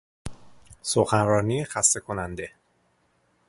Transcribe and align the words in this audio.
سخنرانی 0.81 1.65
خسته 1.65 1.99
کننده 1.99 2.49